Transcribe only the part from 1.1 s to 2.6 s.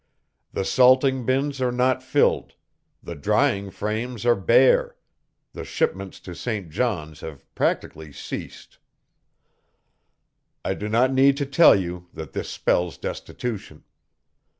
bins are not filled,